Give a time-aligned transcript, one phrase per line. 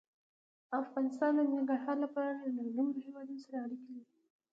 [0.81, 4.09] افغانستان د ننګرهار له پلوه له نورو هېوادونو سره اړیکې لري.